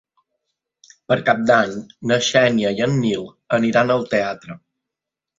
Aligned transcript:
Per 1.11 1.17
Cap 1.25 1.41
d'Any 1.49 1.75
na 2.11 2.17
Xènia 2.27 2.71
i 2.79 2.81
en 2.85 2.95
Nil 3.01 3.27
aniran 3.59 3.93
al 3.97 4.07
teatre. 4.15 4.57